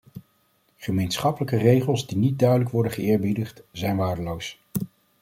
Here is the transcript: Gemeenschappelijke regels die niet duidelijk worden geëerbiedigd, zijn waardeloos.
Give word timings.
Gemeenschappelijke 0.75 1.57
regels 1.57 2.07
die 2.07 2.17
niet 2.17 2.39
duidelijk 2.39 2.69
worden 2.69 2.91
geëerbiedigd, 2.91 3.61
zijn 3.71 3.97
waardeloos. 3.97 4.59